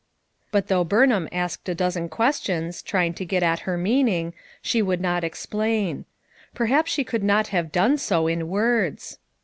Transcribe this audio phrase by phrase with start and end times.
[0.51, 4.81] But though Burnham asked a dozen ques tions, trying to get at her meaning, she
[4.81, 6.05] would not explain.
[6.55, 9.19] Perhaps she could not have done so, in words.